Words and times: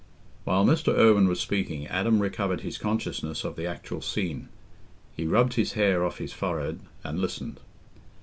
While 0.45 0.65
Mr. 0.65 0.97
Irwine 0.97 1.27
was 1.27 1.39
speaking, 1.39 1.85
Adam 1.85 2.23
recovered 2.23 2.61
his 2.61 2.79
consciousness 2.79 3.43
of 3.43 3.55
the 3.55 3.67
actual 3.67 4.01
scene. 4.01 4.49
He 5.15 5.27
rubbed 5.27 5.53
his 5.53 5.73
hair 5.73 6.03
off 6.03 6.17
his 6.17 6.33
forehead 6.33 6.79
and 7.03 7.19
listened. 7.19 7.59